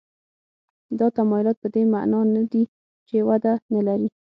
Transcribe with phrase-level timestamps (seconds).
[0.99, 2.63] دا تمایلات په دې معنا نه دي
[3.07, 4.07] چې وده نه لري.